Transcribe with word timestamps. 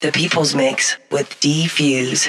The 0.00 0.12
People's 0.12 0.54
Mix 0.54 0.96
with 1.10 1.40
D-Fuse. 1.40 2.28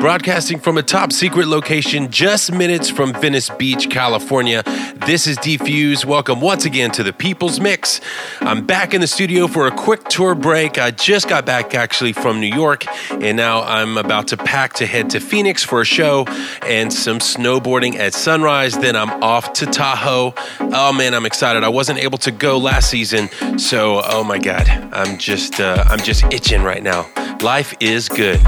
Broadcasting 0.00 0.58
from 0.60 0.78
a 0.78 0.82
top 0.82 1.12
secret 1.12 1.46
location 1.46 2.10
just 2.10 2.50
minutes 2.50 2.88
from 2.88 3.12
Venice 3.12 3.50
Beach, 3.50 3.90
California. 3.90 4.62
This 5.06 5.26
is 5.26 5.36
D-Fuse. 5.36 6.06
Welcome 6.06 6.40
once 6.40 6.64
again 6.64 6.90
to 6.92 7.02
the 7.02 7.12
People's 7.12 7.60
Mix. 7.60 8.00
I'm 8.40 8.64
back 8.64 8.94
in 8.94 9.02
the 9.02 9.06
studio 9.06 9.46
for 9.46 9.66
a 9.66 9.70
quick 9.70 10.04
tour 10.04 10.34
break. 10.34 10.78
I 10.78 10.90
just 10.90 11.28
got 11.28 11.44
back 11.44 11.74
actually 11.74 12.14
from 12.14 12.40
New 12.40 12.46
York, 12.46 12.86
and 13.10 13.36
now 13.36 13.60
I'm 13.60 13.98
about 13.98 14.28
to 14.28 14.38
pack 14.38 14.72
to 14.74 14.86
head 14.86 15.10
to 15.10 15.20
Phoenix 15.20 15.62
for 15.62 15.82
a 15.82 15.84
show 15.84 16.24
and 16.62 16.90
some 16.90 17.18
snowboarding 17.18 17.96
at 17.96 18.14
sunrise. 18.14 18.78
Then 18.78 18.96
I'm 18.96 19.22
off 19.22 19.52
to 19.54 19.66
Tahoe. 19.66 20.32
Oh 20.60 20.94
man, 20.94 21.12
I'm 21.12 21.26
excited. 21.26 21.62
I 21.62 21.68
wasn't 21.68 21.98
able 21.98 22.18
to 22.18 22.30
go 22.30 22.56
last 22.56 22.88
season, 22.88 23.28
so 23.58 24.00
oh 24.02 24.24
my 24.24 24.38
god, 24.38 24.66
I'm 24.94 25.18
just 25.18 25.60
uh, 25.60 25.84
I'm 25.88 26.00
just 26.00 26.24
itching 26.32 26.62
right 26.62 26.82
now. 26.82 27.06
Life 27.42 27.74
is 27.80 28.08
good. 28.08 28.38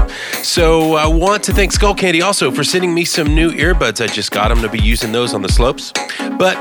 So 0.43 0.93
I 0.93 1.07
want 1.07 1.42
to 1.43 1.51
thank 1.51 1.73
Skullcandy 1.73 2.23
also 2.23 2.51
for 2.51 2.63
sending 2.63 2.93
me 2.93 3.03
some 3.03 3.35
new 3.35 3.51
earbuds. 3.51 4.01
I 4.01 4.07
just 4.07 4.31
got 4.31 4.47
them 4.47 4.61
to 4.61 4.69
be 4.69 4.79
using 4.79 5.11
those 5.11 5.33
on 5.33 5.41
the 5.41 5.49
slopes. 5.49 5.91
But 6.39 6.55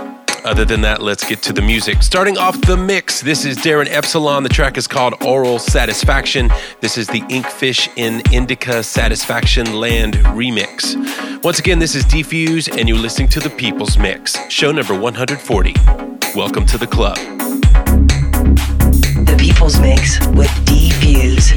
other 0.45 0.65
than 0.65 0.81
that, 0.81 1.01
let's 1.01 1.25
get 1.29 1.41
to 1.43 1.53
the 1.53 1.63
music. 1.63 2.03
Starting 2.03 2.37
off 2.37 2.61
the 2.63 2.77
mix, 2.77 3.21
this 3.21 3.45
is 3.45 3.57
Darin 3.59 3.87
Epsilon. 3.87 4.43
The 4.43 4.49
track 4.49 4.77
is 4.77 4.89
called 4.89 5.15
Oral 5.25 5.61
Satisfaction. 5.61 6.51
This 6.81 6.99
is 6.99 7.07
the 7.07 7.21
Inkfish 7.23 7.97
in 7.97 8.23
Indica 8.33 8.83
Satisfaction 8.83 9.73
Land 9.79 10.15
remix. 10.15 10.97
Once 11.45 11.61
again, 11.61 11.79
this 11.79 11.95
is 11.95 12.05
D-Fuse, 12.05 12.67
and 12.67 12.89
you're 12.89 12.99
listening 12.99 13.29
to 13.29 13.41
the 13.41 13.51
People's 13.51 13.97
Mix, 13.97 14.37
show 14.51 14.73
number 14.73 14.99
140. 14.99 15.75
Welcome 16.35 16.67
to 16.67 16.77
the 16.77 16.89
club. 16.89 17.19
The 19.27 19.37
People's 19.39 19.79
Mix 19.79 20.27
with 20.29 20.51
D-Fuse. 20.67 21.53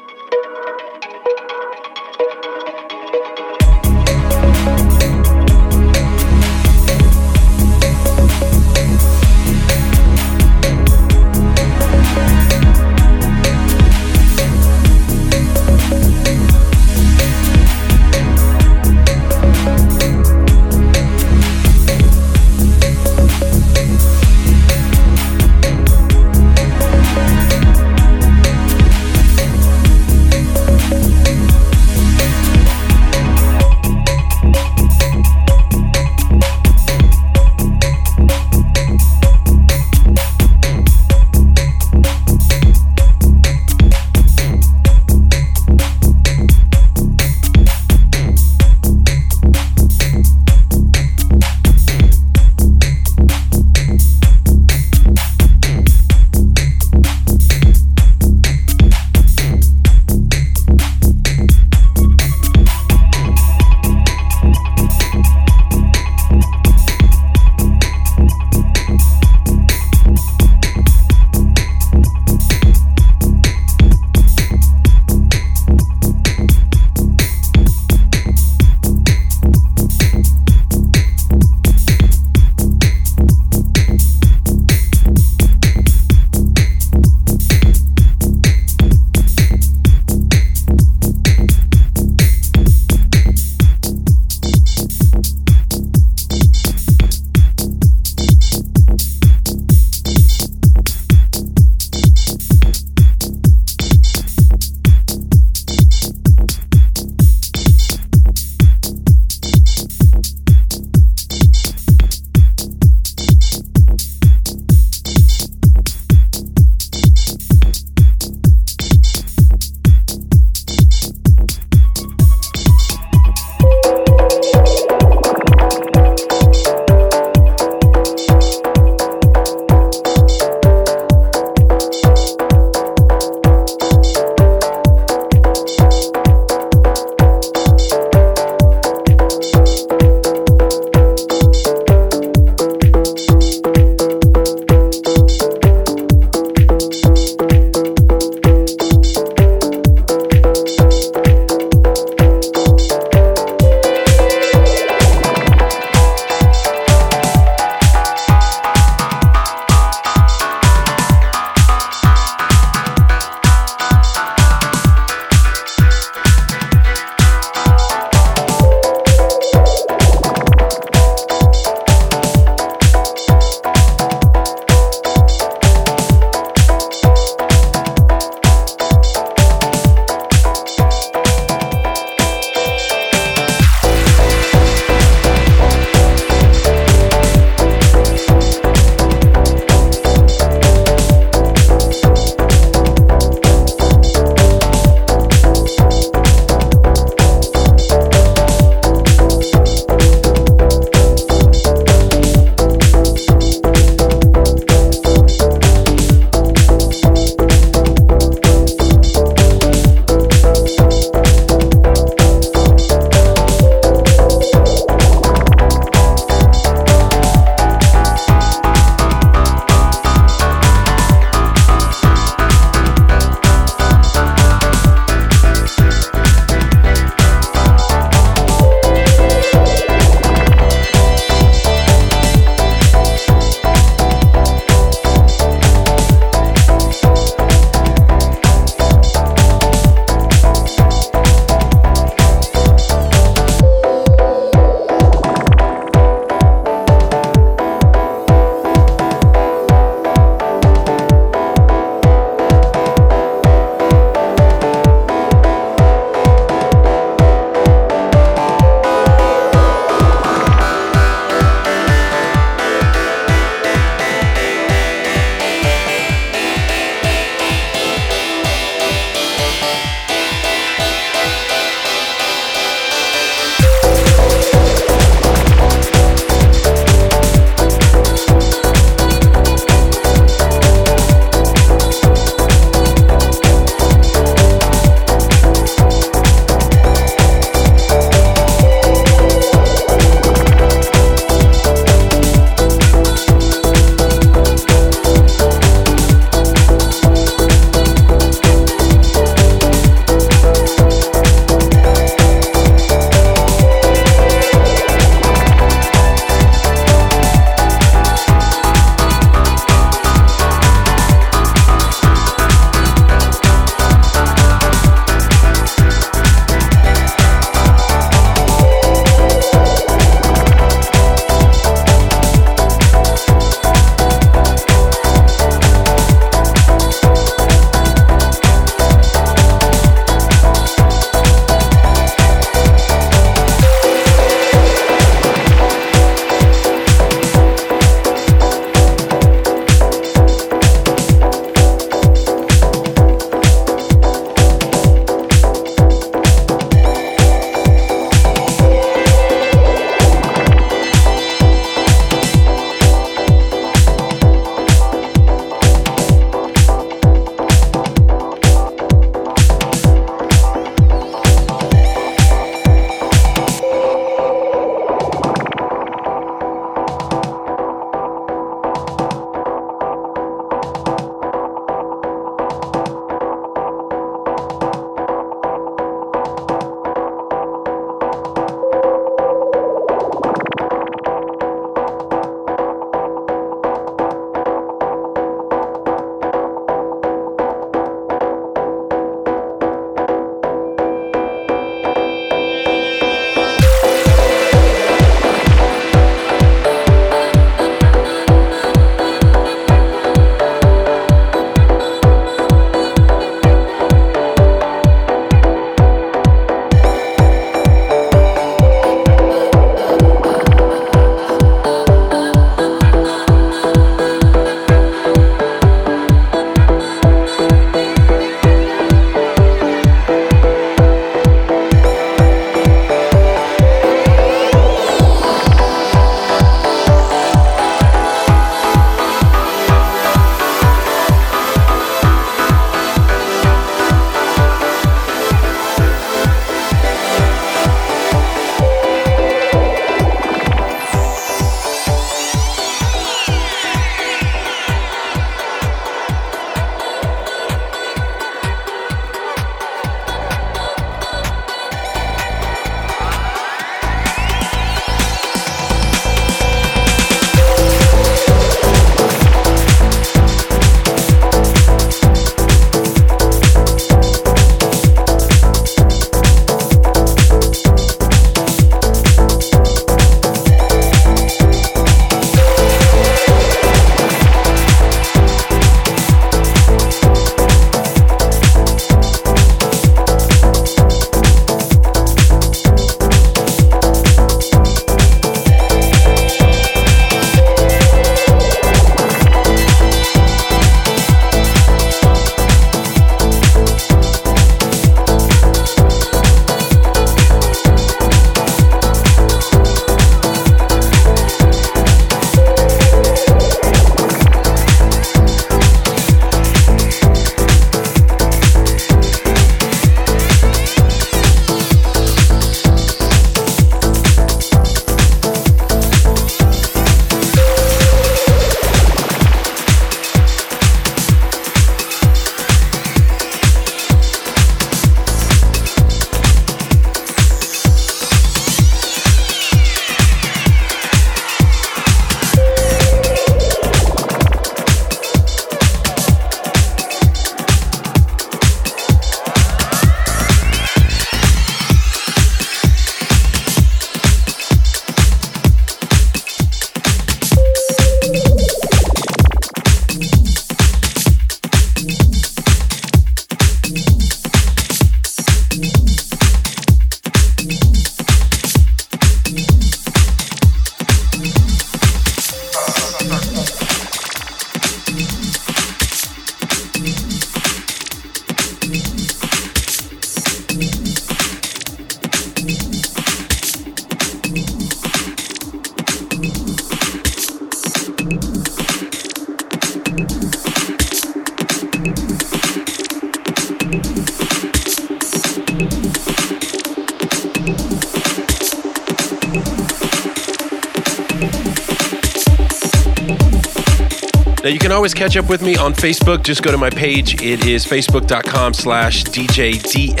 Always 594.80 594.94
catch 594.94 595.14
up 595.14 595.28
with 595.28 595.42
me 595.42 595.56
on 595.56 595.74
Facebook. 595.74 596.22
Just 596.22 596.42
go 596.42 596.50
to 596.50 596.56
my 596.56 596.70
page. 596.70 597.20
It 597.20 597.44
is 597.44 597.66
facebook.com 597.66 598.54
slash 598.54 599.04
DJDFUSE. 599.04 600.00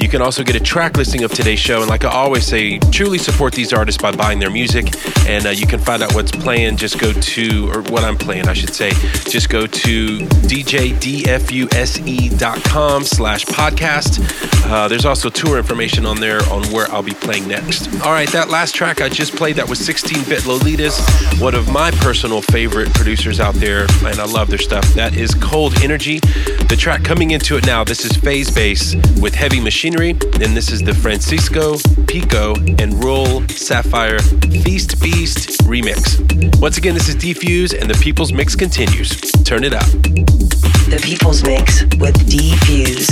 You 0.00 0.08
can 0.08 0.22
also 0.22 0.44
get 0.44 0.54
a 0.54 0.60
track 0.60 0.96
listing 0.96 1.24
of 1.24 1.32
today's 1.32 1.58
show. 1.58 1.80
And 1.80 1.90
like 1.90 2.04
I 2.04 2.10
always 2.10 2.46
say, 2.46 2.78
truly 2.92 3.18
support 3.18 3.54
these 3.54 3.72
artists 3.72 4.00
by 4.00 4.12
buying 4.14 4.38
their 4.38 4.52
music. 4.52 4.94
And 5.26 5.46
uh, 5.46 5.50
you 5.50 5.66
can 5.66 5.80
find 5.80 6.00
out 6.00 6.14
what's 6.14 6.30
playing. 6.30 6.76
Just 6.76 7.00
go 7.00 7.12
to, 7.12 7.68
or 7.72 7.82
what 7.90 8.04
I'm 8.04 8.16
playing, 8.16 8.46
I 8.46 8.52
should 8.52 8.72
say. 8.72 8.90
Just 9.28 9.48
go 9.48 9.66
to 9.66 10.18
DJDFUSE.com 10.18 11.42
slash 13.02 13.44
podcast. 13.46 14.20
Uh, 14.70 14.86
there's 14.86 15.04
also 15.04 15.28
tour 15.28 15.58
information 15.58 16.06
on 16.06 16.20
there 16.20 16.40
on 16.52 16.62
where 16.68 16.88
I'll 16.92 17.02
be 17.02 17.14
playing 17.14 17.48
next. 17.48 17.88
All 18.02 18.12
right, 18.12 18.30
that 18.30 18.48
last 18.48 18.76
track 18.76 19.00
I 19.00 19.08
just 19.08 19.34
played, 19.34 19.56
that 19.56 19.68
was 19.68 19.84
16 19.84 20.22
bit 20.28 20.42
Lolitas, 20.42 21.00
one 21.40 21.56
of 21.56 21.68
my 21.72 21.90
personal 21.90 22.42
favorite 22.42 22.94
producers 22.94 23.07
out 23.08 23.54
there, 23.54 23.86
and 24.04 24.20
I 24.20 24.26
love 24.26 24.48
their 24.48 24.58
stuff. 24.58 24.86
That 24.92 25.16
is 25.16 25.32
Cold 25.32 25.72
Energy. 25.82 26.18
The 26.18 26.76
track 26.78 27.02
coming 27.04 27.30
into 27.30 27.56
it 27.56 27.64
now, 27.64 27.82
this 27.82 28.04
is 28.04 28.14
Phase 28.18 28.50
Bass 28.50 28.94
with 29.18 29.34
Heavy 29.34 29.60
Machinery, 29.60 30.10
and 30.10 30.54
this 30.54 30.70
is 30.70 30.82
the 30.82 30.92
Francisco, 30.92 31.78
Pico, 32.06 32.54
and 32.54 33.02
Roll 33.02 33.40
Sapphire 33.48 34.18
Feast 34.18 35.00
Beast 35.00 35.58
remix. 35.62 36.20
Once 36.60 36.76
again, 36.76 36.92
this 36.92 37.08
is 37.08 37.14
D-Fuse, 37.14 37.72
and 37.72 37.88
the 37.88 37.98
People's 38.02 38.30
Mix 38.30 38.54
continues. 38.54 39.18
Turn 39.42 39.64
it 39.64 39.72
up. 39.72 39.86
The 39.86 41.00
People's 41.02 41.42
Mix 41.42 41.84
with 41.96 42.28
D-Fuse. 42.28 43.08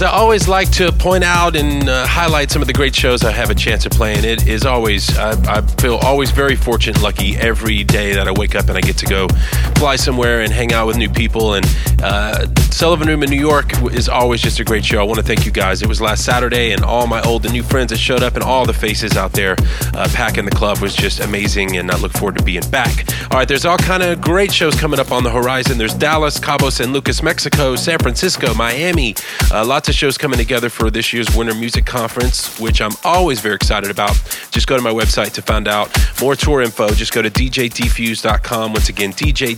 As 0.00 0.04
I 0.04 0.12
always 0.12 0.48
like 0.48 0.70
to 0.72 0.92
point 0.92 1.24
out 1.24 1.56
and 1.56 1.86
uh, 1.86 2.06
highlight 2.06 2.50
some 2.50 2.62
of 2.62 2.68
the 2.68 2.72
great 2.72 2.94
shows 2.94 3.22
I 3.22 3.32
have 3.32 3.50
a 3.50 3.54
chance 3.54 3.84
of 3.84 3.92
playing, 3.92 4.24
it 4.24 4.46
is 4.46 4.64
always, 4.64 5.14
I, 5.18 5.32
I, 5.56 5.60
feel 5.60 5.96
always 5.96 6.30
very 6.30 6.56
fortunate, 6.56 7.02
lucky 7.02 7.36
every 7.36 7.84
day 7.84 8.14
that 8.14 8.26
I 8.26 8.32
wake 8.32 8.54
up 8.54 8.68
and 8.68 8.78
I 8.78 8.80
get 8.80 8.96
to 8.98 9.06
go 9.06 9.28
fly 9.76 9.96
somewhere 9.96 10.40
and 10.40 10.50
hang 10.50 10.72
out 10.72 10.86
with 10.86 10.96
new 10.96 11.10
people. 11.10 11.52
And 11.52 11.66
uh, 12.02 12.46
Sullivan 12.70 13.08
Room 13.08 13.22
in 13.22 13.28
New 13.28 13.38
York 13.38 13.82
is 13.92 14.08
always 14.08 14.40
just 14.40 14.58
a 14.58 14.64
great 14.64 14.86
show. 14.86 15.00
I 15.00 15.02
want 15.02 15.18
to 15.18 15.22
thank 15.22 15.44
you 15.44 15.52
guys. 15.52 15.82
It 15.82 15.88
was 15.88 16.00
last 16.00 16.24
Saturday, 16.24 16.72
and 16.72 16.82
all 16.82 17.06
my 17.06 17.20
old 17.22 17.44
and 17.44 17.52
new 17.52 17.62
friends 17.62 17.90
that 17.90 17.98
showed 17.98 18.22
up, 18.22 18.36
and 18.36 18.42
all 18.42 18.64
the 18.64 18.72
faces 18.72 19.18
out 19.18 19.32
there 19.32 19.56
uh, 19.92 20.08
packing 20.14 20.46
the 20.46 20.50
club 20.50 20.78
was 20.78 20.94
just 20.94 21.20
amazing. 21.20 21.76
And 21.76 21.90
I 21.90 21.98
look 21.98 22.12
forward 22.12 22.38
to 22.38 22.44
being 22.44 22.66
back. 22.70 23.06
All 23.32 23.38
right, 23.38 23.46
there's 23.46 23.64
all 23.64 23.78
kind 23.78 24.02
of 24.02 24.20
great 24.20 24.52
shows 24.52 24.74
coming 24.74 24.98
up 24.98 25.12
on 25.12 25.22
the 25.22 25.30
horizon. 25.30 25.78
There's 25.78 25.94
Dallas, 25.94 26.40
Cabo 26.40 26.68
San 26.68 26.92
Lucas, 26.92 27.22
Mexico, 27.22 27.76
San 27.76 28.00
Francisco, 28.00 28.54
Miami. 28.54 29.14
Uh, 29.52 29.64
lots 29.64 29.88
of 29.88 29.94
shows 29.94 30.18
coming 30.18 30.36
together 30.36 30.68
for 30.68 30.90
this 30.90 31.12
year's 31.12 31.32
Winter 31.36 31.54
Music 31.54 31.86
Conference, 31.86 32.58
which 32.58 32.80
I'm 32.80 32.90
always 33.04 33.38
very 33.40 33.54
excited 33.54 33.88
about. 33.88 34.20
Just 34.50 34.66
go 34.66 34.76
to 34.76 34.82
my 34.82 34.90
website 34.92 35.32
to 35.34 35.42
find 35.42 35.68
out 35.68 35.96
more 36.20 36.34
tour 36.34 36.60
info. 36.60 36.88
Just 36.88 37.12
go 37.12 37.22
to 37.22 37.30
djdfuse.com. 37.30 38.72
Once 38.72 38.88
again, 38.88 39.12
djdfuse.com. 39.12 39.50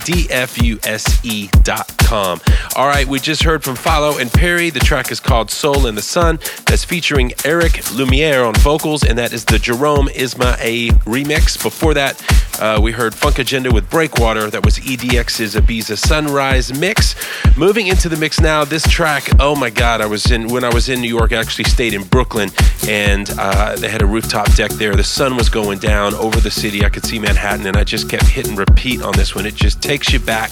All 2.75 2.87
right, 2.87 3.07
we 3.07 3.19
just 3.19 3.41
heard 3.41 3.63
from 3.63 3.75
Follow 3.75 4.19
and 4.19 4.31
Perry. 4.31 4.69
The 4.69 4.81
track 4.81 5.11
is 5.11 5.19
called 5.19 5.49
Soul 5.49 5.87
in 5.87 5.95
the 5.95 6.03
Sun. 6.03 6.37
That's 6.67 6.83
featuring 6.83 7.33
Eric 7.43 7.91
Lumiere 7.91 8.43
on 8.43 8.53
vocals, 8.53 9.03
and 9.03 9.17
that 9.17 9.33
is 9.33 9.45
the 9.45 9.57
Jerome 9.57 10.09
Isma-Ae 10.09 10.89
remix. 11.05 11.59
Before 11.61 11.95
that, 11.95 12.23
uh, 12.59 12.79
we 12.79 12.91
heard 12.91 13.15
Funk 13.15 13.39
Agenda 13.63 13.75
with 13.75 13.89
Breakwater. 13.89 14.49
That 14.49 14.65
was 14.65 14.77
EDX's 14.79 15.55
Ibiza 15.55 15.97
Sunrise 15.97 16.77
mix. 16.77 17.15
Moving 17.57 17.87
into 17.87 18.09
the 18.09 18.17
mix 18.17 18.41
now, 18.41 18.65
this 18.65 18.83
track, 18.89 19.29
oh 19.39 19.55
my 19.55 19.69
God, 19.69 20.01
I 20.01 20.05
was 20.05 20.31
in, 20.31 20.49
when 20.49 20.65
I 20.65 20.73
was 20.73 20.89
in 20.89 20.99
New 20.99 21.07
York, 21.07 21.31
I 21.31 21.37
actually 21.37 21.63
stayed 21.65 21.93
in 21.93 22.03
Brooklyn 22.03 22.49
and 22.89 23.29
uh, 23.39 23.77
they 23.77 23.87
had 23.87 24.01
a 24.01 24.05
rooftop 24.05 24.53
deck 24.55 24.71
there. 24.71 24.95
The 24.95 25.03
sun 25.03 25.37
was 25.37 25.47
going 25.47 25.79
down 25.79 26.13
over 26.15 26.41
the 26.41 26.51
city. 26.51 26.83
I 26.83 26.89
could 26.89 27.05
see 27.05 27.19
Manhattan 27.19 27.65
and 27.65 27.77
I 27.77 27.85
just 27.85 28.09
kept 28.09 28.25
hitting 28.25 28.57
repeat 28.57 29.01
on 29.01 29.13
this 29.13 29.33
one. 29.33 29.45
It 29.45 29.55
just 29.55 29.81
takes 29.81 30.11
you 30.11 30.19
back 30.19 30.51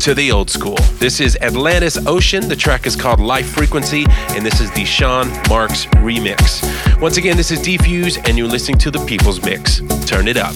to 0.00 0.14
the 0.14 0.30
old 0.30 0.48
school. 0.48 0.76
This 1.00 1.18
is 1.18 1.36
Atlantis 1.40 1.98
Ocean. 2.06 2.48
The 2.48 2.56
track 2.56 2.86
is 2.86 2.94
called 2.94 3.18
Life 3.18 3.48
Frequency 3.48 4.04
and 4.08 4.46
this 4.46 4.60
is 4.60 4.70
the 4.72 4.84
Sean 4.84 5.30
Marks 5.48 5.86
remix. 5.96 6.62
Once 7.00 7.16
again, 7.16 7.36
this 7.36 7.50
is 7.50 7.60
D-Fuse 7.60 8.18
and 8.18 8.38
you're 8.38 8.46
listening 8.46 8.78
to 8.78 8.92
the 8.92 9.04
People's 9.06 9.42
Mix. 9.42 9.80
Turn 10.06 10.28
it 10.28 10.36
up. 10.36 10.54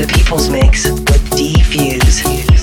The 0.00 0.06
People's 0.06 0.48
Mix 0.48 0.90
with 0.90 1.36
D-Fuse. 1.36 2.59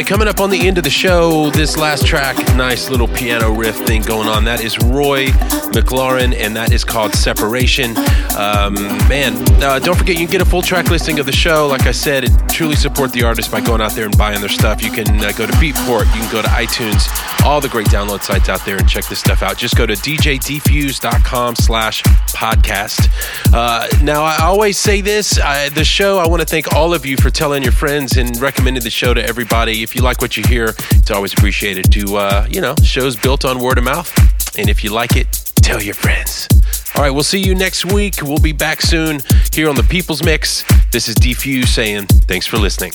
Right, 0.00 0.06
coming 0.06 0.28
up 0.28 0.40
on 0.40 0.48
the 0.48 0.66
end 0.66 0.78
of 0.78 0.84
the 0.84 0.90
show, 0.90 1.50
this 1.50 1.76
last 1.76 2.06
track, 2.06 2.36
nice 2.56 2.88
little 2.88 3.08
piano 3.08 3.52
riff 3.52 3.76
thing 3.76 4.00
going 4.00 4.28
on. 4.28 4.44
That 4.44 4.62
is 4.62 4.78
Roy 4.78 5.26
McLaren, 5.72 6.34
and 6.34 6.56
that 6.56 6.72
is 6.72 6.84
called 6.84 7.12
Separation. 7.12 7.96
Um, 8.38 8.74
man, 9.08 9.34
uh, 9.62 9.78
don't 9.78 9.96
forget 9.96 10.18
you 10.18 10.26
can 10.26 10.32
get 10.32 10.40
a 10.40 10.44
full 10.44 10.62
track 10.62 10.88
listing 10.88 11.18
of 11.18 11.26
the 11.26 11.32
show. 11.32 11.66
Like 11.66 11.86
I 11.86 11.92
said, 11.92 12.30
truly 12.48 12.76
support 12.76 13.12
the 13.12 13.24
artist 13.24 13.50
by 13.52 13.60
going 13.60 13.80
out 13.82 13.92
there 13.92 14.06
and 14.06 14.16
buying 14.16 14.40
their 14.40 14.48
stuff. 14.48 14.82
You 14.82 14.90
can 14.90 15.08
uh, 15.20 15.32
go 15.32 15.46
to 15.46 15.52
Beatport, 15.54 16.06
you 16.14 16.22
can 16.22 16.32
go 16.32 16.40
to 16.40 16.48
iTunes, 16.48 17.06
all 17.44 17.60
the 17.60 17.68
great 17.68 17.88
download 17.88 18.22
sites 18.22 18.48
out 18.48 18.64
there, 18.64 18.76
and 18.76 18.88
check 18.88 19.04
this 19.06 19.18
stuff 19.18 19.42
out. 19.42 19.58
Just 19.58 19.76
go 19.76 19.86
to 19.86 19.94
djdfuse.com 19.94 21.56
slash 21.56 22.02
podcast. 22.32 23.08
Uh, 23.52 23.86
now, 24.02 24.22
I 24.22 24.38
always 24.44 24.78
say 24.78 25.02
this 25.02 25.38
I, 25.38 25.68
the 25.68 25.84
show, 25.84 26.18
I 26.18 26.26
want 26.26 26.40
to 26.40 26.46
thank 26.46 26.74
all 26.74 26.94
of 26.94 27.04
you 27.04 27.16
for 27.18 27.28
telling 27.28 27.62
your 27.62 27.72
friends 27.72 28.16
and 28.16 28.38
recommending 28.40 28.82
the 28.82 28.90
show 28.90 29.12
to 29.12 29.22
everybody. 29.22 29.82
If 29.82 29.89
you 29.94 30.02
like 30.02 30.20
what 30.20 30.36
you 30.36 30.42
hear, 30.46 30.74
it's 30.92 31.10
always 31.10 31.32
appreciated 31.32 31.90
to, 31.92 32.16
uh, 32.16 32.46
you 32.50 32.60
know, 32.60 32.74
shows 32.82 33.16
built 33.16 33.44
on 33.44 33.58
word 33.58 33.78
of 33.78 33.84
mouth. 33.84 34.12
And 34.58 34.68
if 34.68 34.82
you 34.84 34.90
like 34.90 35.16
it, 35.16 35.32
tell 35.62 35.82
your 35.82 35.94
friends. 35.94 36.48
All 36.94 37.02
right, 37.02 37.10
we'll 37.10 37.22
see 37.22 37.40
you 37.40 37.54
next 37.54 37.92
week. 37.92 38.16
We'll 38.22 38.38
be 38.38 38.52
back 38.52 38.82
soon 38.82 39.20
here 39.52 39.68
on 39.68 39.76
the 39.76 39.84
People's 39.84 40.22
Mix. 40.22 40.64
This 40.90 41.08
is 41.08 41.14
D-Fuse 41.14 41.70
saying 41.70 42.06
thanks 42.26 42.46
for 42.46 42.58
listening. 42.58 42.92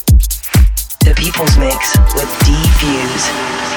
The 1.06 1.14
People's 1.16 1.58
Mix 1.58 1.98
with 2.16 2.30
D 2.46 2.54
Fuse. 2.80 3.75